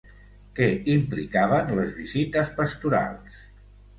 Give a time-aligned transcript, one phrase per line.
[0.59, 3.39] Què implicaven les visites pastorals?